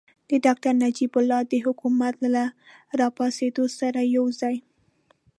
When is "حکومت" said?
1.65-2.15